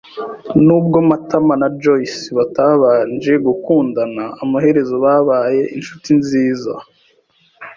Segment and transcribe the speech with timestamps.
[0.65, 6.73] Nubwo Matama na Joyci batabanje gukundana, amaherezo babaye inshuti nziza.